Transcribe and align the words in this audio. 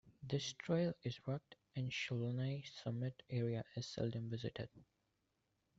This 0.23 0.53
trail 0.53 0.95
is 1.03 1.19
rugged 1.27 1.55
and 1.75 1.89
the 1.89 1.91
Slhanay 1.91 2.67
summit 2.81 3.21
area 3.29 3.63
is 3.75 3.85
seldom 3.85 4.31
visited. 4.31 4.69